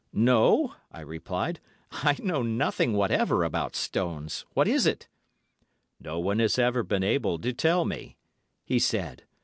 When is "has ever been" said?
6.39-7.03